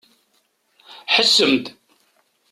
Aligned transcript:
Ḥessem-d! 1.13 1.65